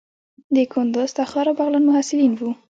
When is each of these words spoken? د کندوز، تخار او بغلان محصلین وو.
د 0.55 0.57
کندوز، 0.71 1.09
تخار 1.17 1.45
او 1.49 1.55
بغلان 1.59 1.83
محصلین 1.87 2.31
وو. 2.35 2.49